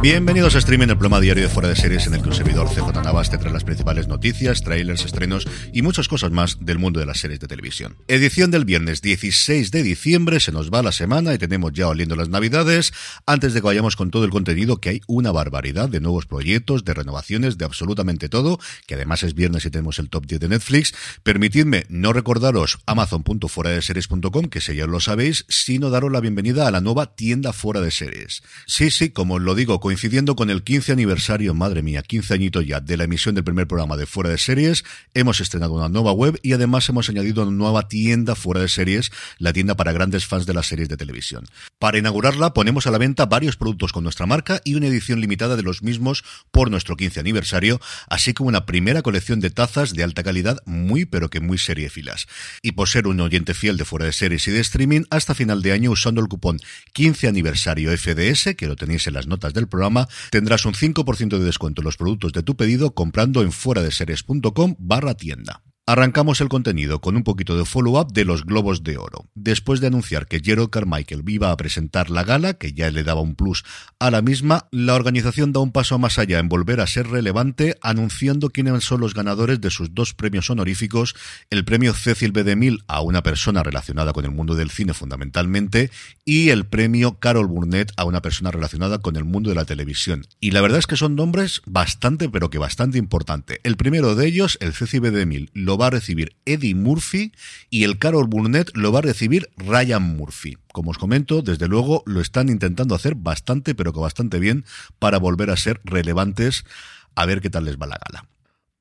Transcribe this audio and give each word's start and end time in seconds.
Bienvenidos 0.00 0.56
a 0.56 0.58
Streaming, 0.58 0.88
el 0.88 0.98
programa 0.98 1.20
diario 1.20 1.44
de 1.44 1.48
Fuera 1.48 1.68
de 1.68 1.76
Series 1.76 2.06
en 2.06 2.14
el 2.14 2.22
que 2.22 2.28
un 2.28 2.34
servidor 2.34 2.68
CJ 2.68 3.02
Navas 3.04 3.30
te 3.30 3.38
trae 3.38 3.52
las 3.52 3.62
principales 3.62 4.08
noticias, 4.08 4.62
trailers, 4.62 5.04
estrenos 5.04 5.46
y 5.72 5.82
muchas 5.82 6.08
cosas 6.08 6.32
más 6.32 6.58
del 6.60 6.78
mundo 6.78 6.98
de 6.98 7.06
las 7.06 7.18
series 7.18 7.38
de 7.38 7.46
televisión. 7.46 7.96
Edición 8.08 8.50
del 8.50 8.64
viernes 8.64 9.02
16 9.02 9.70
de 9.70 9.82
diciembre, 9.82 10.40
se 10.40 10.50
nos 10.50 10.70
va 10.70 10.82
la 10.82 10.90
semana 10.90 11.34
y 11.34 11.38
tenemos 11.38 11.72
ya 11.72 11.88
oliendo 11.88 12.16
las 12.16 12.28
navidades. 12.28 12.92
Antes 13.26 13.54
de 13.54 13.60
que 13.60 13.66
vayamos 13.66 13.94
con 13.94 14.10
todo 14.10 14.24
el 14.24 14.30
contenido, 14.30 14.78
que 14.78 14.88
hay 14.88 15.00
una 15.06 15.30
barbaridad 15.30 15.88
de 15.88 16.00
nuevos 16.00 16.26
proyectos, 16.26 16.84
de 16.84 16.94
renovaciones, 16.94 17.58
de 17.58 17.64
absolutamente 17.64 18.28
todo, 18.28 18.58
que 18.86 18.94
además 18.94 19.22
es 19.22 19.34
viernes 19.34 19.64
y 19.66 19.70
tenemos 19.70 19.98
el 20.00 20.10
top 20.10 20.26
10 20.26 20.40
de 20.40 20.48
Netflix, 20.48 20.94
permitidme 21.22 21.84
no 21.88 22.12
recordaros 22.12 22.78
amazon.fueradeseries.com, 22.86 24.46
que 24.46 24.60
si 24.60 24.74
ya 24.74 24.86
lo 24.86 25.00
sabéis, 25.00 25.44
sino 25.48 25.90
daros 25.90 26.10
la 26.10 26.20
bienvenida 26.20 26.66
a 26.66 26.70
la 26.70 26.80
nueva 26.80 27.14
tienda 27.14 27.52
Fuera 27.52 27.80
de 27.80 27.90
Series. 27.90 28.42
Sí, 28.66 28.90
sí, 28.90 29.10
como 29.10 29.38
lo 29.38 29.54
digo, 29.54 29.81
coincidiendo 29.82 30.36
con 30.36 30.48
el 30.48 30.62
15 30.62 30.92
aniversario, 30.92 31.54
madre 31.54 31.82
mía, 31.82 32.02
15 32.02 32.34
añitos 32.34 32.64
ya, 32.64 32.78
de 32.78 32.96
la 32.96 33.02
emisión 33.02 33.34
del 33.34 33.42
primer 33.42 33.66
programa 33.66 33.96
de 33.96 34.06
Fuera 34.06 34.30
de 34.30 34.38
Series, 34.38 34.84
hemos 35.12 35.40
estrenado 35.40 35.72
una 35.72 35.88
nueva 35.88 36.12
web 36.12 36.38
y 36.40 36.52
además 36.52 36.88
hemos 36.88 37.08
añadido 37.08 37.42
una 37.42 37.50
nueva 37.50 37.88
tienda 37.88 38.36
Fuera 38.36 38.60
de 38.60 38.68
Series, 38.68 39.10
la 39.38 39.52
tienda 39.52 39.74
para 39.74 39.90
grandes 39.90 40.24
fans 40.24 40.46
de 40.46 40.54
las 40.54 40.68
series 40.68 40.88
de 40.88 40.96
televisión. 40.96 41.46
Para 41.80 41.98
inaugurarla 41.98 42.54
ponemos 42.54 42.86
a 42.86 42.92
la 42.92 42.98
venta 42.98 43.26
varios 43.26 43.56
productos 43.56 43.92
con 43.92 44.04
nuestra 44.04 44.24
marca 44.24 44.60
y 44.62 44.76
una 44.76 44.86
edición 44.86 45.20
limitada 45.20 45.56
de 45.56 45.64
los 45.64 45.82
mismos 45.82 46.22
por 46.52 46.70
nuestro 46.70 46.96
15 46.96 47.18
aniversario, 47.18 47.80
así 48.08 48.34
como 48.34 48.50
una 48.50 48.66
primera 48.66 49.02
colección 49.02 49.40
de 49.40 49.50
tazas 49.50 49.94
de 49.94 50.04
alta 50.04 50.22
calidad 50.22 50.58
muy 50.64 51.06
pero 51.06 51.28
que 51.28 51.40
muy 51.40 51.58
seriefilas. 51.58 52.28
Y 52.62 52.70
por 52.70 52.88
ser 52.88 53.08
un 53.08 53.20
oyente 53.20 53.52
fiel 53.52 53.78
de 53.78 53.84
Fuera 53.84 54.06
de 54.06 54.12
Series 54.12 54.46
y 54.46 54.52
de 54.52 54.60
streaming, 54.60 55.02
hasta 55.10 55.34
final 55.34 55.60
de 55.60 55.72
año 55.72 55.90
usando 55.90 56.20
el 56.20 56.28
cupón 56.28 56.60
15 56.92 57.26
aniversario 57.26 57.90
FDS, 57.90 58.54
que 58.56 58.68
lo 58.68 58.76
tenéis 58.76 59.08
en 59.08 59.14
las 59.14 59.26
notas 59.26 59.52
del 59.54 59.71
programa, 59.72 60.08
tendrás 60.30 60.64
un 60.66 60.74
5% 60.74 61.38
de 61.38 61.44
descuento 61.44 61.80
en 61.80 61.86
los 61.86 61.96
productos 61.96 62.32
de 62.32 62.44
tu 62.44 62.54
pedido 62.54 62.94
comprando 62.94 63.42
en 63.42 63.50
fuera 63.50 63.82
de 63.82 63.90
series.com 63.90 64.76
barra 64.78 65.14
tienda. 65.14 65.62
Arrancamos 65.84 66.40
el 66.40 66.48
contenido 66.48 67.00
con 67.00 67.16
un 67.16 67.24
poquito 67.24 67.58
de 67.58 67.64
follow-up 67.64 68.12
de 68.12 68.24
los 68.24 68.44
Globos 68.44 68.84
de 68.84 68.98
Oro. 68.98 69.26
Después 69.34 69.80
de 69.80 69.88
anunciar 69.88 70.28
que 70.28 70.38
Gerald 70.38 70.70
Carmichael 70.70 71.24
iba 71.26 71.50
a 71.50 71.56
presentar 71.56 72.08
la 72.08 72.22
gala, 72.22 72.54
que 72.54 72.72
ya 72.72 72.88
le 72.92 73.02
daba 73.02 73.20
un 73.20 73.34
plus 73.34 73.64
a 73.98 74.12
la 74.12 74.22
misma, 74.22 74.68
la 74.70 74.94
organización 74.94 75.52
da 75.52 75.58
un 75.58 75.72
paso 75.72 75.98
más 75.98 76.20
allá 76.20 76.38
en 76.38 76.48
volver 76.48 76.80
a 76.80 76.86
ser 76.86 77.08
relevante, 77.08 77.78
anunciando 77.82 78.50
quiénes 78.50 78.84
son 78.84 79.00
los 79.00 79.12
ganadores 79.12 79.60
de 79.60 79.70
sus 79.70 79.92
dos 79.92 80.14
premios 80.14 80.50
honoríficos, 80.50 81.16
el 81.50 81.64
premio 81.64 81.94
Cecil 81.94 82.30
B. 82.30 82.44
DeMille 82.44 82.84
a 82.86 83.00
una 83.00 83.24
persona 83.24 83.64
relacionada 83.64 84.12
con 84.12 84.24
el 84.24 84.30
mundo 84.30 84.54
del 84.54 84.70
cine 84.70 84.94
fundamentalmente, 84.94 85.90
y 86.24 86.50
el 86.50 86.64
premio 86.64 87.18
Carol 87.18 87.48
Burnett 87.48 87.90
a 87.96 88.04
una 88.04 88.22
persona 88.22 88.52
relacionada 88.52 88.98
con 88.98 89.16
el 89.16 89.24
mundo 89.24 89.50
de 89.50 89.56
la 89.56 89.64
televisión. 89.64 90.26
Y 90.38 90.52
la 90.52 90.60
verdad 90.60 90.78
es 90.78 90.86
que 90.86 90.96
son 90.96 91.16
nombres 91.16 91.60
bastante, 91.66 92.28
pero 92.28 92.50
que 92.50 92.58
bastante 92.58 92.98
importante. 92.98 93.58
El 93.64 93.76
primero 93.76 94.14
de 94.14 94.28
ellos, 94.28 94.58
el 94.60 94.74
Cecil 94.74 95.00
B. 95.00 95.10
DeMille, 95.10 95.50
lo 95.72 95.78
va 95.78 95.86
a 95.86 95.90
recibir 95.90 96.36
Eddie 96.44 96.74
Murphy 96.74 97.32
y 97.70 97.84
el 97.84 97.98
Carol 97.98 98.26
Burnett 98.26 98.76
lo 98.76 98.92
va 98.92 98.98
a 98.98 99.02
recibir 99.02 99.48
Ryan 99.56 100.02
Murphy. 100.02 100.58
Como 100.70 100.90
os 100.90 100.98
comento, 100.98 101.40
desde 101.40 101.66
luego 101.66 102.02
lo 102.04 102.20
están 102.20 102.50
intentando 102.50 102.94
hacer 102.94 103.14
bastante, 103.14 103.74
pero 103.74 103.94
que 103.94 104.00
bastante 104.00 104.38
bien 104.38 104.66
para 104.98 105.16
volver 105.16 105.48
a 105.48 105.56
ser 105.56 105.80
relevantes 105.82 106.66
a 107.14 107.24
ver 107.24 107.40
qué 107.40 107.48
tal 107.48 107.64
les 107.64 107.78
va 107.78 107.86
la 107.86 107.98
gala. 108.06 108.26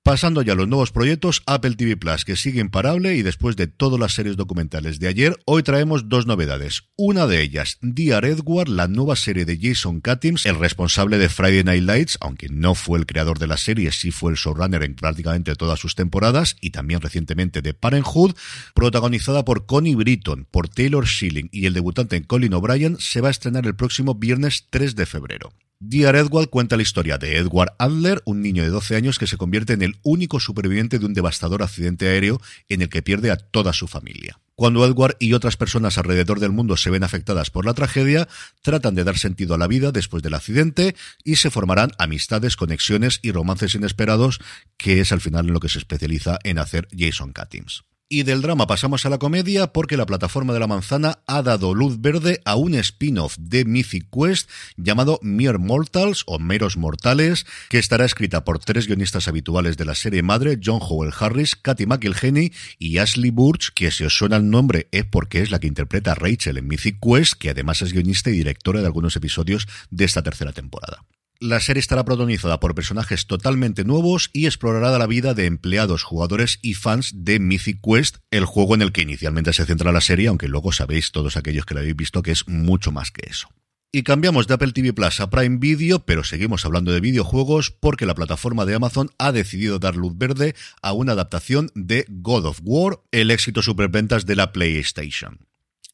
Pasando 0.04 0.42
ya 0.42 0.54
a 0.54 0.56
los 0.56 0.68
nuevos 0.68 0.92
proyectos, 0.92 1.44
Apple 1.46 1.76
TV 1.76 1.96
Plus, 1.96 2.26
que 2.26 2.36
sigue 2.36 2.60
imparable 2.60 3.16
y 3.16 3.22
después 3.22 3.56
de 3.56 3.68
todas 3.68 4.00
las 4.00 4.14
series 4.14 4.36
documentales 4.36 5.00
de 5.00 5.08
ayer, 5.08 5.38
hoy 5.46 5.62
traemos 5.62 6.10
dos 6.10 6.26
novedades. 6.26 6.86
Una 6.96 7.28
de 7.28 7.44
ellas, 7.44 7.78
Dear 7.82 8.26
Edward, 8.26 8.68
la 8.68 8.88
nueva 8.88 9.16
serie 9.16 9.46
de 9.46 9.60
Jason 9.62 10.02
Katims, 10.02 10.48
el 10.48 10.58
responsable 10.58 11.20
de 11.20 11.30
Friday 11.30 11.64
Night 11.64 11.84
Lights, 11.84 12.18
aunque 12.20 12.50
no 12.50 12.74
fue 12.74 12.98
el 12.98 13.06
creador 13.06 13.38
de 13.38 13.46
la 13.46 13.58
serie, 13.58 13.92
sí 13.92 14.10
fue 14.10 14.32
el 14.32 14.38
showrunner 14.38 14.82
en 14.82 14.96
prácticamente 14.96 15.56
todas 15.56 15.80
sus 15.80 15.94
temporadas 15.94 16.58
y 16.62 16.72
también 16.72 17.02
recientemente 17.02 17.62
de 17.62 17.76
Parenthood, 17.76 18.34
protagonizada 18.74 19.46
por 19.46 19.68
Connie 19.68 19.94
Britton, 19.94 20.48
por 20.50 20.68
Taylor 20.68 21.08
Schilling 21.08 21.50
y 21.52 21.68
el 21.68 21.76
debutante 21.76 22.20
Colin 22.24 22.56
O'Brien, 22.56 22.98
se 23.00 23.22
va 23.22 23.28
a 23.28 23.32
estrenar 23.32 23.68
el 23.68 23.76
próximo 23.76 24.16
viernes 24.16 24.66
3 24.72 24.96
de 24.96 25.06
febrero. 25.06 25.54
Dear 25.84 26.16
Edward 26.16 26.50
cuenta 26.50 26.75
la 26.78 26.84
historia 26.84 27.18
de 27.18 27.38
Edward 27.38 27.74
Adler, 27.80 28.22
un 28.25 28.44
niño 28.44 28.62
de 28.62 28.69
12 28.69 28.96
años 28.96 29.18
que 29.18 29.25
se 29.25 29.38
convierte 29.38 29.74
en 29.74 29.81
el 29.81 29.96
único 30.03 30.40
superviviente 30.40 31.00
de 31.00 31.08
un 31.08 31.16
devastador 31.16 31.64
accidente 31.64 32.08
aéreo 32.08 32.40
en 32.69 32.84
el 32.84 32.90
que 32.90 33.02
pierde 33.02 33.31
a 33.31 33.36
toda 33.36 33.74
su 33.74 33.88
familia. 33.88 34.40
Cuando 34.53 34.86
Edward 34.86 35.18
y 35.18 35.34
otras 35.34 35.58
personas 35.58 35.97
alrededor 35.97 36.40
del 36.40 36.52
mundo 36.52 36.78
se 36.78 36.91
ven 36.91 37.03
afectadas 37.03 37.50
por 37.50 37.66
la 37.66 37.74
tragedia, 37.74 38.28
tratan 38.62 38.94
de 38.94 39.03
dar 39.03 39.18
sentido 39.18 39.56
a 39.56 39.58
la 39.58 39.66
vida 39.66 39.91
después 39.91 40.22
del 40.22 40.36
accidente 40.36 40.96
y 41.24 41.38
se 41.38 41.50
formarán 41.50 41.94
amistades, 41.97 42.58
conexiones 42.58 43.18
y 43.24 43.31
romances 43.31 43.74
inesperados, 43.74 44.40
que 44.78 45.00
es 45.00 45.12
al 45.12 45.20
final 45.20 45.47
en 45.47 45.53
lo 45.53 45.59
que 45.59 45.70
se 45.70 45.80
especializa 45.80 46.38
en 46.44 46.59
hacer 46.59 46.90
Jason 46.96 47.34
Katims. 47.34 47.86
Y 48.14 48.24
del 48.24 48.42
drama 48.42 48.68
pasamos 48.68 49.06
a 49.06 49.10
la 49.10 49.20
comedia 49.20 49.68
porque 49.68 49.96
la 49.96 50.06
plataforma 50.06 50.52
de 50.52 50.60
la 50.60 50.68
manzana 50.68 51.20
ha 51.28 51.42
dado 51.44 51.74
luz 51.74 52.02
verde 52.02 52.42
a 52.44 52.58
un 52.58 52.76
spin-off 52.76 53.38
de 53.40 53.64
Mythic 53.64 54.10
Quest 54.12 54.50
llamado 54.76 55.18
Mere 55.22 55.60
Mortals 55.60 56.24
o 56.28 56.38
Meros 56.38 56.76
Mortales, 56.76 57.46
que 57.70 57.80
estará 57.80 58.04
escrita 58.04 58.44
por 58.44 58.60
tres 58.60 58.88
guionistas 58.88 59.30
habituales 59.30 59.78
de 59.78 59.86
la 59.86 59.96
serie 59.96 60.24
madre, 60.24 60.60
John 60.62 60.82
Howell 60.82 61.14
Harris, 61.18 61.56
Katy 61.56 61.86
McIlhenny 61.86 62.52
y 62.78 62.98
Ashley 62.98 63.30
Burch, 63.30 63.70
que 63.74 63.92
si 63.92 64.04
os 64.04 64.14
suena 64.14 64.36
el 64.36 64.50
nombre 64.50 64.90
es 64.92 65.06
porque 65.06 65.42
es 65.42 65.50
la 65.50 65.62
que 65.62 65.68
interpreta 65.68 66.12
a 66.12 66.16
Rachel 66.16 66.58
en 66.58 66.68
Mythic 66.68 66.98
Quest, 67.00 67.36
que 67.36 67.52
además 67.52 67.82
es 67.82 67.94
guionista 67.94 68.30
y 68.30 68.34
directora 68.34 68.82
de 68.82 68.88
algunos 68.88 69.16
episodios 69.16 69.70
de 69.90 70.04
esta 70.04 70.22
tercera 70.22 70.52
temporada. 70.52 71.06
La 71.44 71.59
serie 71.59 71.79
estará 71.79 72.06
protagonizada 72.06 72.59
por 72.59 72.75
personajes 72.75 73.25
totalmente 73.25 73.84
nuevos 73.84 74.29
y 74.31 74.46
explorará 74.46 74.96
la 74.96 75.07
vida 75.07 75.34
de 75.34 75.47
empleados, 75.47 76.03
jugadores 76.03 76.59
y 76.62 76.75
fans 76.75 77.13
de 77.16 77.40
Mythic 77.40 77.79
Quest, 77.81 78.18
el 78.29 78.46
juego 78.46 78.75
en 78.75 78.84
el 78.84 78.91
que 78.91 79.02
inicialmente 79.02 79.52
se 79.52 79.66
centra 79.66 79.91
la 79.91 80.02
serie, 80.02 80.28
aunque 80.28 80.47
luego 80.47 80.72
sabéis 80.72 81.12
todos 81.12 81.38
aquellos 81.38 81.66
que 81.66 81.74
la 81.74 81.79
habéis 81.79 81.96
visto 81.96 82.22
que 82.22 82.29
es 82.29 82.47
mucho 82.47 82.91
más 82.91 83.09
que 83.09 83.28
eso. 83.28 83.47
Y 83.91 84.03
cambiamos 84.03 84.46
de 84.46 84.53
Apple 84.53 84.72
TV 84.72 84.94
Plus 84.94 85.19
a 85.19 85.31
Prime 85.31 85.57
Video, 85.57 86.06
pero 86.06 86.24
seguimos 86.24 86.63
hablando 86.63 86.91
de 86.91 87.00
videojuegos 87.00 87.72
porque 87.72 88.06
la 88.06 88.13
plataforma 88.13 88.66
de 88.66 88.75
Amazon 88.75 89.09
ha 89.18 89.31
decidido 89.31 89.79
dar 89.79 89.96
luz 89.96 90.16
verde 90.16 90.53
a 90.84 90.94
una 90.94 91.13
adaptación 91.13 91.72
de 91.73 92.06
God 92.08 92.46
of 92.46 92.59
War, 92.62 93.00
el 93.12 93.31
éxito 93.31 93.63
superventas 93.63 94.28
de 94.28 94.35
la 94.35 94.52
PlayStation. 94.52 95.40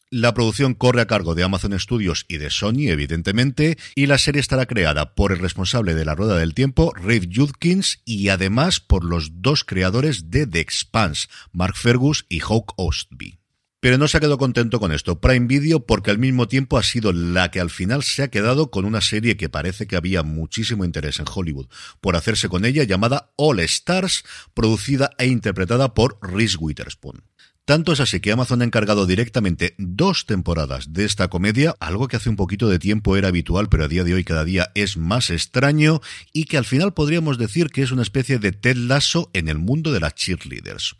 La 0.10 0.34
producción 0.34 0.74
corre 0.74 1.02
a 1.02 1.06
cargo 1.06 1.36
de 1.36 1.44
Amazon 1.44 1.78
Studios 1.78 2.24
y 2.30 2.38
de 2.38 2.50
Sony, 2.50 2.88
evidentemente, 2.88 3.78
y 3.94 4.06
la 4.06 4.18
serie 4.18 4.40
estará 4.40 4.66
creada 4.66 5.16
por 5.16 5.34
el 5.34 5.40
responsable 5.40 5.96
de 5.96 6.06
La 6.06 6.16
Rueda 6.16 6.38
del 6.38 6.54
Tiempo, 6.54 6.94
Rafe 6.96 7.28
Judkins, 7.30 8.00
y 8.06 8.30
además 8.30 8.80
por 8.80 9.04
los 9.04 9.42
dos 9.42 9.66
creadores 9.66 10.32
de 10.32 10.48
The 10.48 10.62
Expanse, 10.62 11.28
Mark 11.52 11.76
Fergus 11.76 12.26
y 12.30 12.40
Hawk 12.40 12.72
Ostby. 12.78 13.40
Pero 13.82 13.98
no 13.98 14.08
se 14.08 14.16
ha 14.16 14.20
quedado 14.22 14.38
contento 14.38 14.80
con 14.80 14.94
esto 14.94 15.20
Prime 15.20 15.46
Video 15.46 15.86
porque 15.86 16.10
al 16.10 16.20
mismo 16.20 16.48
tiempo 16.48 16.78
ha 16.78 16.84
sido 16.84 17.12
la 17.12 17.52
que 17.52 17.60
al 17.60 17.70
final 17.70 18.02
se 18.02 18.24
ha 18.24 18.30
quedado 18.30 18.72
con 18.72 18.86
una 18.86 19.02
serie 19.02 19.36
que 19.36 19.50
parece 19.50 19.88
que 19.88 19.98
había 19.98 20.24
muchísimo 20.24 20.86
interés 20.86 21.20
en 21.20 21.26
Hollywood 21.32 21.68
por 22.00 22.16
hacerse 22.16 22.48
con 22.48 22.64
ella 22.64 22.86
llamada 22.86 23.34
All 23.36 23.60
Stars, 23.60 24.24
producida 24.54 25.12
e 25.18 25.28
interpretada 25.28 25.94
por 25.94 26.18
Reese 26.22 26.58
Witherspoon. 26.58 27.24
Tanto 27.68 27.92
es 27.92 28.00
así 28.00 28.22
que 28.22 28.32
Amazon 28.32 28.62
ha 28.62 28.64
encargado 28.64 29.06
directamente 29.06 29.76
dos 29.78 30.26
temporadas 30.26 30.94
de 30.94 31.04
esta 31.04 31.28
comedia, 31.28 31.76
algo 31.82 32.08
que 32.08 32.16
hace 32.16 32.30
un 32.30 32.38
poquito 32.38 32.70
de 32.70 32.80
tiempo 32.80 33.18
era 33.18 33.28
habitual, 33.28 33.68
pero 33.68 33.84
a 33.84 33.88
día 33.90 34.06
de 34.06 34.14
hoy 34.14 34.24
cada 34.24 34.46
día 34.46 34.72
es 34.74 34.96
más 34.96 35.30
extraño 35.30 36.00
y 36.32 36.46
que 36.46 36.58
al 36.58 36.64
final 36.64 36.94
podríamos 36.94 37.38
decir 37.38 37.68
que 37.68 37.84
es 37.84 37.92
una 37.92 38.04
especie 38.04 38.40
de 38.40 38.54
Ted 38.54 38.78
Lasso 38.78 39.30
en 39.34 39.50
el 39.50 39.58
mundo 39.58 39.92
de 39.92 40.00
las 40.00 40.16
cheerleaders. 40.16 40.96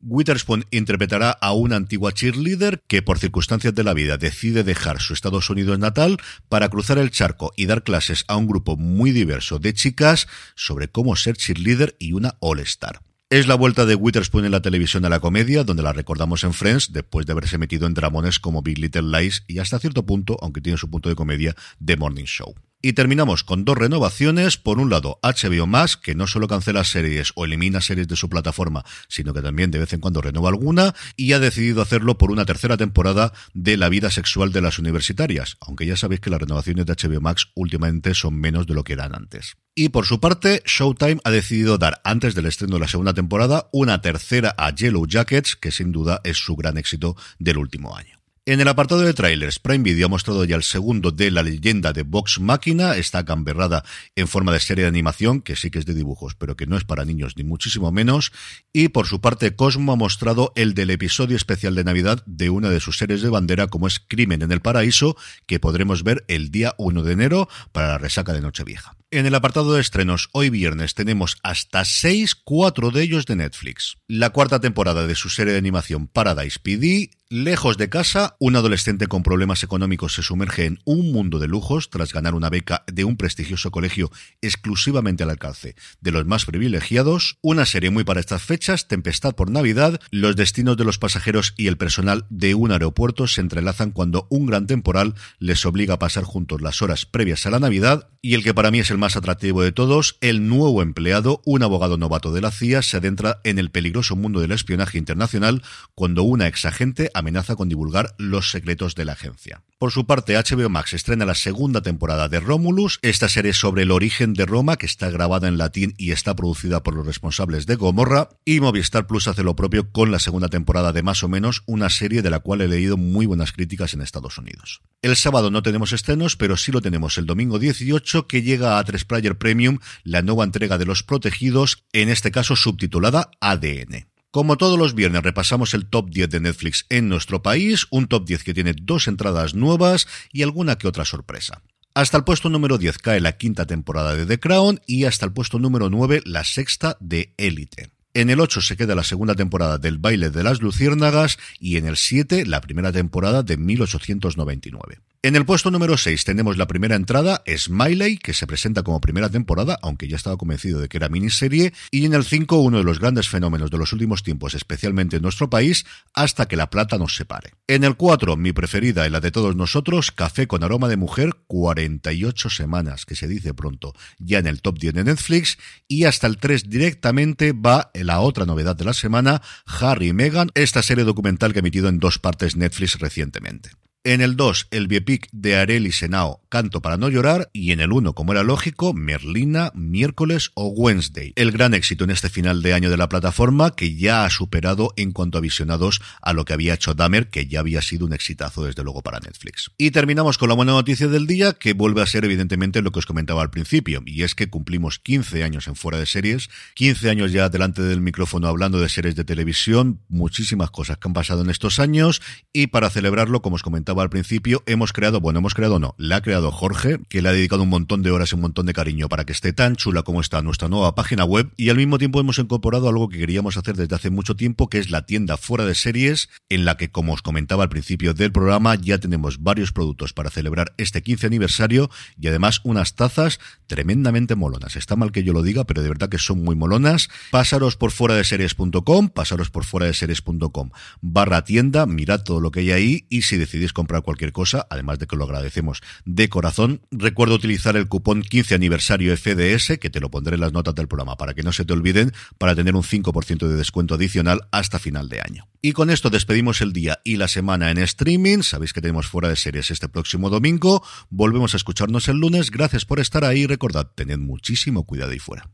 Witherspoon 0.00 0.64
interpretará 0.70 1.32
a 1.32 1.54
una 1.54 1.74
antigua 1.74 2.12
cheerleader 2.12 2.84
que 2.86 3.02
por 3.02 3.18
circunstancias 3.18 3.74
de 3.74 3.82
la 3.82 3.92
vida 3.92 4.16
decide 4.16 4.62
dejar 4.62 5.00
su 5.00 5.14
Estados 5.14 5.50
Unidos 5.50 5.80
natal 5.80 6.18
para 6.48 6.68
cruzar 6.68 6.98
el 6.98 7.10
charco 7.10 7.52
y 7.56 7.66
dar 7.66 7.82
clases 7.82 8.24
a 8.28 8.36
un 8.36 8.46
grupo 8.46 8.76
muy 8.76 9.10
diverso 9.10 9.58
de 9.58 9.74
chicas 9.74 10.28
sobre 10.54 10.86
cómo 10.86 11.16
ser 11.16 11.36
cheerleader 11.36 11.96
y 11.98 12.12
una 12.12 12.36
all-star. 12.38 13.00
Es 13.32 13.46
la 13.46 13.54
vuelta 13.54 13.86
de 13.86 13.94
Witherspoon 13.94 14.44
en 14.44 14.50
la 14.50 14.60
televisión 14.60 15.06
a 15.06 15.08
la 15.08 15.18
comedia, 15.18 15.64
donde 15.64 15.82
la 15.82 15.94
recordamos 15.94 16.44
en 16.44 16.52
Friends, 16.52 16.92
después 16.92 17.24
de 17.24 17.32
haberse 17.32 17.56
metido 17.56 17.86
en 17.86 17.94
dramones 17.94 18.38
como 18.38 18.60
Big 18.60 18.76
Little 18.76 19.04
Lies 19.04 19.44
y 19.48 19.58
hasta 19.58 19.78
cierto 19.78 20.04
punto, 20.04 20.36
aunque 20.42 20.60
tiene 20.60 20.76
su 20.76 20.90
punto 20.90 21.08
de 21.08 21.14
comedia, 21.14 21.56
The 21.82 21.96
Morning 21.96 22.26
Show. 22.26 22.54
Y 22.84 22.94
terminamos 22.94 23.44
con 23.44 23.64
dos 23.64 23.78
renovaciones. 23.78 24.56
Por 24.56 24.80
un 24.80 24.90
lado, 24.90 25.20
HBO 25.22 25.68
Max, 25.68 25.96
que 25.96 26.16
no 26.16 26.26
solo 26.26 26.48
cancela 26.48 26.82
series 26.82 27.30
o 27.36 27.44
elimina 27.44 27.80
series 27.80 28.08
de 28.08 28.16
su 28.16 28.28
plataforma, 28.28 28.84
sino 29.06 29.32
que 29.32 29.40
también 29.40 29.70
de 29.70 29.78
vez 29.78 29.92
en 29.92 30.00
cuando 30.00 30.20
renova 30.20 30.48
alguna, 30.48 30.92
y 31.16 31.32
ha 31.32 31.38
decidido 31.38 31.80
hacerlo 31.80 32.18
por 32.18 32.32
una 32.32 32.44
tercera 32.44 32.76
temporada 32.76 33.32
de 33.54 33.76
la 33.76 33.88
vida 33.88 34.10
sexual 34.10 34.50
de 34.50 34.62
las 34.62 34.80
universitarias, 34.80 35.58
aunque 35.60 35.86
ya 35.86 35.96
sabéis 35.96 36.20
que 36.20 36.30
las 36.30 36.40
renovaciones 36.40 36.84
de 36.86 36.94
HBO 36.94 37.20
Max 37.20 37.50
últimamente 37.54 38.14
son 38.14 38.34
menos 38.34 38.66
de 38.66 38.74
lo 38.74 38.82
que 38.82 38.94
eran 38.94 39.14
antes. 39.14 39.54
Y 39.76 39.90
por 39.90 40.04
su 40.04 40.18
parte, 40.18 40.60
Showtime 40.66 41.20
ha 41.22 41.30
decidido 41.30 41.78
dar, 41.78 42.00
antes 42.02 42.34
del 42.34 42.46
estreno 42.46 42.74
de 42.74 42.80
la 42.80 42.88
segunda 42.88 43.14
temporada, 43.14 43.68
una 43.72 44.00
tercera 44.00 44.56
a 44.58 44.74
Yellow 44.74 45.06
Jackets, 45.06 45.54
que 45.54 45.70
sin 45.70 45.92
duda 45.92 46.20
es 46.24 46.38
su 46.38 46.56
gran 46.56 46.76
éxito 46.78 47.16
del 47.38 47.58
último 47.58 47.96
año. 47.96 48.21
En 48.44 48.60
el 48.60 48.66
apartado 48.66 49.02
de 49.02 49.14
trailers, 49.14 49.60
Prime 49.60 49.84
Video 49.84 50.06
ha 50.06 50.08
mostrado 50.08 50.44
ya 50.44 50.56
el 50.56 50.64
segundo 50.64 51.12
de 51.12 51.30
la 51.30 51.44
leyenda 51.44 51.92
de 51.92 52.02
Vox 52.02 52.40
Máquina, 52.40 52.96
está 52.96 53.24
camberrada 53.24 53.84
en 54.16 54.26
forma 54.26 54.52
de 54.52 54.58
serie 54.58 54.82
de 54.82 54.88
animación, 54.88 55.42
que 55.42 55.54
sí 55.54 55.70
que 55.70 55.78
es 55.78 55.86
de 55.86 55.94
dibujos, 55.94 56.34
pero 56.34 56.56
que 56.56 56.66
no 56.66 56.76
es 56.76 56.82
para 56.82 57.04
niños 57.04 57.34
ni 57.36 57.44
muchísimo 57.44 57.92
menos, 57.92 58.32
y 58.72 58.88
por 58.88 59.06
su 59.06 59.20
parte 59.20 59.54
Cosmo 59.54 59.92
ha 59.92 59.96
mostrado 59.96 60.52
el 60.56 60.74
del 60.74 60.90
episodio 60.90 61.36
especial 61.36 61.76
de 61.76 61.84
Navidad 61.84 62.24
de 62.26 62.50
una 62.50 62.68
de 62.68 62.80
sus 62.80 62.98
series 62.98 63.22
de 63.22 63.28
bandera 63.28 63.68
como 63.68 63.86
es 63.86 64.00
Crimen 64.00 64.42
en 64.42 64.50
el 64.50 64.60
Paraíso, 64.60 65.16
que 65.46 65.60
podremos 65.60 66.02
ver 66.02 66.24
el 66.26 66.50
día 66.50 66.74
1 66.78 67.04
de 67.04 67.12
enero 67.12 67.48
para 67.70 67.86
la 67.90 67.98
resaca 67.98 68.32
de 68.32 68.40
Nochevieja. 68.40 68.96
En 69.14 69.26
el 69.26 69.34
apartado 69.34 69.74
de 69.74 69.82
estrenos, 69.82 70.30
hoy 70.32 70.48
viernes 70.48 70.94
tenemos 70.94 71.36
hasta 71.42 71.84
seis, 71.84 72.34
cuatro 72.34 72.90
de 72.90 73.02
ellos 73.02 73.26
de 73.26 73.36
Netflix. 73.36 73.98
La 74.08 74.30
cuarta 74.30 74.58
temporada 74.58 75.06
de 75.06 75.14
su 75.14 75.28
serie 75.28 75.52
de 75.52 75.58
animación 75.58 76.06
Paradise 76.06 76.58
PD, 76.58 77.10
Lejos 77.34 77.78
de 77.78 77.88
casa, 77.88 78.36
un 78.40 78.56
adolescente 78.56 79.06
con 79.06 79.22
problemas 79.22 79.62
económicos 79.62 80.12
se 80.12 80.22
sumerge 80.22 80.66
en 80.66 80.80
un 80.84 81.12
mundo 81.12 81.38
de 81.38 81.48
lujos 81.48 81.88
tras 81.88 82.12
ganar 82.12 82.34
una 82.34 82.50
beca 82.50 82.84
de 82.92 83.04
un 83.04 83.16
prestigioso 83.16 83.70
colegio 83.70 84.10
exclusivamente 84.42 85.22
al 85.22 85.30
alcance 85.30 85.74
de 86.02 86.10
los 86.10 86.26
más 86.26 86.44
privilegiados. 86.44 87.38
Una 87.40 87.64
serie 87.64 87.88
muy 87.88 88.04
para 88.04 88.20
estas 88.20 88.42
fechas, 88.42 88.86
Tempestad 88.86 89.34
por 89.34 89.50
Navidad, 89.50 89.98
los 90.10 90.36
destinos 90.36 90.76
de 90.76 90.84
los 90.84 90.98
pasajeros 90.98 91.54
y 91.56 91.68
el 91.68 91.78
personal 91.78 92.26
de 92.28 92.54
un 92.54 92.70
aeropuerto 92.70 93.26
se 93.26 93.40
entrelazan 93.40 93.92
cuando 93.92 94.26
un 94.28 94.44
gran 94.44 94.66
temporal 94.66 95.14
les 95.38 95.64
obliga 95.64 95.94
a 95.94 95.98
pasar 95.98 96.24
juntos 96.24 96.60
las 96.60 96.82
horas 96.82 97.06
previas 97.06 97.46
a 97.46 97.50
la 97.50 97.60
Navidad 97.60 98.10
y 98.20 98.34
el 98.34 98.44
que 98.44 98.52
para 98.52 98.70
mí 98.70 98.80
es 98.80 98.90
el 98.90 98.98
más 99.02 99.16
atractivo 99.16 99.62
de 99.62 99.72
todos, 99.72 100.16
el 100.20 100.46
nuevo 100.46 100.80
empleado, 100.80 101.42
un 101.44 101.64
abogado 101.64 101.98
novato 101.98 102.32
de 102.32 102.40
la 102.40 102.52
CIA, 102.52 102.82
se 102.82 102.98
adentra 102.98 103.40
en 103.42 103.58
el 103.58 103.72
peligroso 103.72 104.14
mundo 104.14 104.38
del 104.38 104.52
espionaje 104.52 104.96
internacional 104.96 105.64
cuando 105.96 106.22
una 106.22 106.46
ex 106.46 106.66
agente 106.66 107.10
amenaza 107.12 107.56
con 107.56 107.68
divulgar 107.68 108.14
los 108.16 108.52
secretos 108.52 108.94
de 108.94 109.04
la 109.04 109.14
agencia. 109.14 109.64
Por 109.78 109.90
su 109.90 110.06
parte, 110.06 110.36
HBO 110.36 110.68
Max 110.68 110.92
estrena 110.92 111.26
la 111.26 111.34
segunda 111.34 111.80
temporada 111.80 112.28
de 112.28 112.38
Romulus, 112.38 113.00
esta 113.02 113.28
serie 113.28 113.52
sobre 113.52 113.82
el 113.82 113.90
origen 113.90 114.34
de 114.34 114.46
Roma, 114.46 114.76
que 114.76 114.86
está 114.86 115.10
grabada 115.10 115.48
en 115.48 115.58
latín 115.58 115.94
y 115.98 116.12
está 116.12 116.36
producida 116.36 116.84
por 116.84 116.94
los 116.94 117.04
responsables 117.04 117.66
de 117.66 117.74
Gomorra, 117.74 118.28
y 118.44 118.60
Movistar 118.60 119.08
Plus 119.08 119.26
hace 119.26 119.42
lo 119.42 119.56
propio 119.56 119.90
con 119.90 120.12
la 120.12 120.20
segunda 120.20 120.46
temporada 120.46 120.92
de 120.92 121.02
Más 121.02 121.24
o 121.24 121.28
menos, 121.28 121.64
una 121.66 121.90
serie 121.90 122.22
de 122.22 122.30
la 122.30 122.38
cual 122.38 122.60
he 122.60 122.68
leído 122.68 122.96
muy 122.96 123.26
buenas 123.26 123.50
críticas 123.50 123.94
en 123.94 124.02
Estados 124.02 124.38
Unidos. 124.38 124.82
El 125.02 125.16
sábado 125.16 125.50
no 125.50 125.64
tenemos 125.64 125.92
estrenos, 125.92 126.36
pero 126.36 126.56
sí 126.56 126.70
lo 126.70 126.80
tenemos 126.80 127.18
el 127.18 127.26
domingo 127.26 127.58
18, 127.58 128.28
que 128.28 128.42
llega 128.42 128.78
a 128.78 128.84
3 128.92 129.04
Player 129.06 129.36
Premium, 129.38 129.78
la 130.04 130.22
nueva 130.22 130.44
entrega 130.44 130.78
de 130.78 130.84
Los 130.84 131.02
Protegidos, 131.02 131.84
en 131.92 132.10
este 132.10 132.30
caso 132.30 132.54
subtitulada 132.56 133.30
ADN. 133.40 134.06
Como 134.30 134.56
todos 134.56 134.78
los 134.78 134.94
viernes 134.94 135.22
repasamos 135.22 135.74
el 135.74 135.86
top 135.86 136.10
10 136.10 136.30
de 136.30 136.40
Netflix 136.40 136.86
en 136.88 137.08
nuestro 137.08 137.42
país, 137.42 137.86
un 137.90 138.06
top 138.06 138.26
10 138.26 138.44
que 138.44 138.54
tiene 138.54 138.74
dos 138.80 139.08
entradas 139.08 139.54
nuevas 139.54 140.06
y 140.32 140.42
alguna 140.42 140.76
que 140.76 140.88
otra 140.88 141.04
sorpresa. 141.04 141.62
Hasta 141.94 142.16
el 142.16 142.24
puesto 142.24 142.48
número 142.48 142.78
10 142.78 142.98
cae 142.98 143.20
la 143.20 143.36
quinta 143.36 143.66
temporada 143.66 144.14
de 144.14 144.24
The 144.24 144.40
Crown 144.40 144.80
y 144.86 145.04
hasta 145.04 145.26
el 145.26 145.32
puesto 145.32 145.58
número 145.58 145.90
9 145.90 146.22
la 146.24 146.44
sexta 146.44 146.96
de 147.00 147.34
Élite. 147.36 147.90
En 148.14 148.28
el 148.28 148.40
8 148.40 148.60
se 148.60 148.76
queda 148.76 148.94
la 148.94 149.04
segunda 149.04 149.34
temporada 149.34 149.78
del 149.78 149.98
Baile 149.98 150.30
de 150.30 150.42
las 150.42 150.60
Luciérnagas 150.60 151.38
y 151.58 151.76
en 151.78 151.86
el 151.86 151.96
7 151.96 152.46
la 152.46 152.60
primera 152.60 152.92
temporada 152.92 153.42
de 153.42 153.56
1899. 153.56 155.00
En 155.24 155.36
el 155.36 155.44
puesto 155.44 155.70
número 155.70 155.96
6 155.96 156.24
tenemos 156.24 156.56
la 156.56 156.66
primera 156.66 156.96
entrada, 156.96 157.44
Smiley, 157.46 158.18
que 158.18 158.34
se 158.34 158.48
presenta 158.48 158.82
como 158.82 159.00
primera 159.00 159.30
temporada, 159.30 159.78
aunque 159.80 160.08
ya 160.08 160.16
estaba 160.16 160.36
convencido 160.36 160.80
de 160.80 160.88
que 160.88 160.96
era 160.96 161.08
miniserie, 161.08 161.72
y 161.92 162.06
en 162.06 162.14
el 162.14 162.24
5 162.24 162.58
uno 162.58 162.78
de 162.78 162.82
los 162.82 162.98
grandes 162.98 163.28
fenómenos 163.28 163.70
de 163.70 163.78
los 163.78 163.92
últimos 163.92 164.24
tiempos, 164.24 164.54
especialmente 164.54 165.14
en 165.18 165.22
nuestro 165.22 165.48
país, 165.48 165.86
hasta 166.12 166.46
que 166.46 166.56
la 166.56 166.70
plata 166.70 166.98
nos 166.98 167.14
separe. 167.14 167.52
En 167.68 167.84
el 167.84 167.94
4, 167.94 168.36
mi 168.36 168.52
preferida 168.52 169.06
y 169.06 169.10
la 169.10 169.20
de 169.20 169.30
todos 169.30 169.54
nosotros, 169.54 170.10
Café 170.10 170.48
con 170.48 170.64
aroma 170.64 170.88
de 170.88 170.96
mujer, 170.96 171.30
48 171.46 172.50
semanas, 172.50 173.06
que 173.06 173.14
se 173.14 173.28
dice 173.28 173.54
pronto, 173.54 173.94
ya 174.18 174.40
en 174.40 174.48
el 174.48 174.60
top 174.60 174.80
10 174.80 174.94
de 174.94 175.04
Netflix, 175.04 175.56
y 175.86 176.02
hasta 176.02 176.26
el 176.26 176.38
3 176.38 176.68
directamente 176.68 177.52
va 177.52 177.92
la 177.94 178.18
otra 178.18 178.44
novedad 178.44 178.74
de 178.74 178.86
la 178.86 178.92
semana, 178.92 179.40
Harry 179.66 180.08
y 180.08 180.12
Meghan, 180.14 180.50
esta 180.54 180.82
serie 180.82 181.04
documental 181.04 181.52
que 181.52 181.60
ha 181.60 181.60
emitido 181.60 181.88
en 181.88 182.00
dos 182.00 182.18
partes 182.18 182.56
Netflix 182.56 182.98
recientemente. 182.98 183.70
En 184.04 184.20
el 184.20 184.34
2, 184.34 184.66
el 184.72 184.88
biopic 184.88 185.28
de 185.30 185.54
Areli 185.54 185.92
Senao, 185.92 186.40
Canto 186.48 186.82
para 186.82 186.96
no 186.96 187.08
llorar, 187.08 187.50
y 187.52 187.70
en 187.70 187.78
el 187.78 187.92
1, 187.92 188.14
como 188.14 188.32
era 188.32 188.42
lógico, 188.42 188.92
Merlina, 188.92 189.70
Miércoles 189.76 190.50
o 190.54 190.66
Wednesday. 190.66 191.32
El 191.36 191.52
gran 191.52 191.72
éxito 191.72 192.02
en 192.02 192.10
este 192.10 192.28
final 192.28 192.62
de 192.62 192.74
año 192.74 192.90
de 192.90 192.96
la 192.96 193.08
plataforma, 193.08 193.76
que 193.76 193.94
ya 193.94 194.24
ha 194.24 194.30
superado 194.30 194.92
en 194.96 195.12
cuanto 195.12 195.38
a 195.38 195.40
visionados 195.40 196.02
a 196.20 196.32
lo 196.32 196.44
que 196.44 196.52
había 196.52 196.74
hecho 196.74 196.94
Dahmer, 196.94 197.30
que 197.30 197.46
ya 197.46 197.60
había 197.60 197.80
sido 197.80 198.04
un 198.04 198.12
exitazo 198.12 198.64
desde 198.64 198.82
luego 198.82 199.02
para 199.02 199.20
Netflix. 199.20 199.70
Y 199.78 199.92
terminamos 199.92 200.36
con 200.36 200.48
la 200.48 200.56
buena 200.56 200.72
noticia 200.72 201.06
del 201.06 201.28
día, 201.28 201.52
que 201.52 201.72
vuelve 201.72 202.02
a 202.02 202.06
ser 202.06 202.24
evidentemente 202.24 202.82
lo 202.82 202.90
que 202.90 202.98
os 202.98 203.06
comentaba 203.06 203.40
al 203.40 203.50
principio, 203.50 204.02
y 204.04 204.24
es 204.24 204.34
que 204.34 204.50
cumplimos 204.50 204.98
15 204.98 205.44
años 205.44 205.68
en 205.68 205.76
fuera 205.76 206.00
de 206.00 206.06
series, 206.06 206.50
15 206.74 207.08
años 207.08 207.30
ya 207.30 207.48
delante 207.50 207.82
del 207.82 208.00
micrófono 208.00 208.48
hablando 208.48 208.80
de 208.80 208.88
series 208.88 209.14
de 209.14 209.22
televisión, 209.22 210.00
muchísimas 210.08 210.72
cosas 210.72 210.98
que 210.98 211.06
han 211.08 211.14
pasado 211.14 211.42
en 211.42 211.50
estos 211.50 211.78
años, 211.78 212.20
y 212.52 212.66
para 212.66 212.90
celebrarlo, 212.90 213.42
como 213.42 213.54
os 213.54 213.62
comentaba, 213.62 213.91
al 214.00 214.10
principio, 214.10 214.62
hemos 214.66 214.92
creado, 214.92 215.20
bueno, 215.20 215.40
hemos 215.40 215.54
creado 215.54 215.78
no, 215.78 215.94
la 215.98 216.16
ha 216.16 216.20
creado 216.22 216.50
Jorge, 216.50 216.98
que 217.08 217.20
le 217.20 217.28
ha 217.28 217.32
dedicado 217.32 217.62
un 217.62 217.68
montón 217.68 218.02
de 218.02 218.10
horas 218.10 218.32
y 218.32 218.34
un 218.34 218.40
montón 218.40 218.66
de 218.66 218.72
cariño 218.72 219.08
para 219.08 219.24
que 219.24 219.32
esté 219.32 219.52
tan 219.52 219.76
chula 219.76 220.02
como 220.02 220.20
está 220.20 220.40
nuestra 220.42 220.68
nueva 220.68 220.94
página 220.94 221.24
web 221.24 221.50
y 221.56 221.68
al 221.68 221.76
mismo 221.76 221.98
tiempo 221.98 222.20
hemos 222.20 222.38
incorporado 222.38 222.88
algo 222.88 223.08
que 223.08 223.18
queríamos 223.18 223.56
hacer 223.56 223.76
desde 223.76 223.94
hace 223.94 224.10
mucho 224.10 224.36
tiempo, 224.36 224.68
que 224.68 224.78
es 224.78 224.90
la 224.90 225.04
tienda 225.04 225.36
fuera 225.36 225.66
de 225.66 225.74
series, 225.74 226.30
en 226.48 226.64
la 226.64 226.76
que, 226.76 226.90
como 226.90 227.12
os 227.12 227.22
comentaba 227.22 227.64
al 227.64 227.68
principio 227.68 228.14
del 228.14 228.32
programa, 228.32 228.74
ya 228.76 228.98
tenemos 228.98 229.42
varios 229.42 229.72
productos 229.72 230.12
para 230.12 230.30
celebrar 230.30 230.72
este 230.78 231.02
15 231.02 231.26
aniversario 231.26 231.90
y 232.18 232.28
además 232.28 232.60
unas 232.64 232.94
tazas 232.94 233.40
tremendamente 233.66 234.36
molonas. 234.36 234.76
Está 234.76 234.96
mal 234.96 235.12
que 235.12 235.24
yo 235.24 235.32
lo 235.32 235.42
diga, 235.42 235.64
pero 235.64 235.82
de 235.82 235.88
verdad 235.88 236.08
que 236.08 236.18
son 236.18 236.42
muy 236.42 236.56
molonas. 236.56 237.08
Pasaros 237.30 237.76
por 237.76 237.90
fuera 237.90 238.14
de 238.14 238.24
series.com, 238.24 239.08
pasaros 239.08 239.50
por 239.50 239.64
fuera 239.64 239.86
de 239.86 239.94
series.com 239.94 240.70
barra 241.00 241.44
tienda, 241.44 241.86
mirad 241.86 242.22
todo 242.22 242.40
lo 242.40 242.50
que 242.50 242.60
hay 242.60 242.70
ahí 242.70 243.06
y 243.08 243.22
si 243.22 243.36
decidís 243.36 243.72
comprar 243.82 244.02
cualquier 244.02 244.30
cosa, 244.30 244.64
además 244.70 245.00
de 245.00 245.08
que 245.08 245.16
lo 245.16 245.24
agradecemos 245.24 245.80
de 246.04 246.28
corazón. 246.28 246.82
Recuerdo 246.92 247.34
utilizar 247.34 247.76
el 247.76 247.88
cupón 247.88 248.22
15 248.22 248.54
aniversario 248.54 249.16
FDS, 249.16 249.78
que 249.80 249.90
te 249.90 249.98
lo 249.98 250.08
pondré 250.08 250.36
en 250.36 250.40
las 250.40 250.52
notas 250.52 250.76
del 250.76 250.86
programa 250.86 251.16
para 251.16 251.34
que 251.34 251.42
no 251.42 251.52
se 251.52 251.64
te 251.64 251.72
olviden, 251.72 252.12
para 252.38 252.54
tener 252.54 252.76
un 252.76 252.84
5% 252.84 253.48
de 253.48 253.56
descuento 253.56 253.96
adicional 253.96 254.42
hasta 254.52 254.78
final 254.78 255.08
de 255.08 255.20
año. 255.20 255.48
Y 255.60 255.72
con 255.72 255.90
esto 255.90 256.10
despedimos 256.10 256.60
el 256.60 256.72
día 256.72 257.00
y 257.02 257.16
la 257.16 257.26
semana 257.26 257.72
en 257.72 257.78
streaming. 257.78 258.42
Sabéis 258.42 258.72
que 258.72 258.80
tenemos 258.80 259.08
fuera 259.08 259.28
de 259.28 259.34
series 259.34 259.72
este 259.72 259.88
próximo 259.88 260.30
domingo. 260.30 260.84
Volvemos 261.10 261.54
a 261.54 261.56
escucharnos 261.56 262.06
el 262.06 262.18
lunes. 262.18 262.52
Gracias 262.52 262.84
por 262.84 263.00
estar 263.00 263.24
ahí. 263.24 263.46
Recordad, 263.48 263.88
tened 263.96 264.18
muchísimo 264.18 264.84
cuidado 264.84 265.12
y 265.12 265.18
fuera. 265.18 265.48